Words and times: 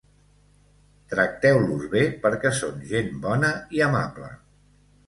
Tracteu-los 1.13 1.85
bé 1.93 2.01
perquè 2.27 2.55
són 2.63 2.83
gent 2.95 3.17
bona 3.29 3.55
i 3.79 3.89
amable. 3.91 4.35